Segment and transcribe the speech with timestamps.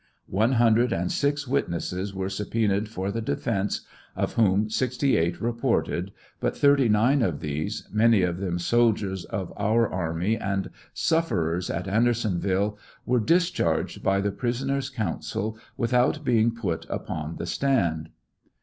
[0.31, 3.81] One hun dred and six witnesses were subpoenaed for the defence,
[4.15, 10.39] of whom 68 reported, but 39 of these, many of them soldiers of our army,
[10.39, 17.35] and sufferers at Anderson ville, were discharged by the prisoner's counsel without being put upon
[17.35, 18.09] the stand.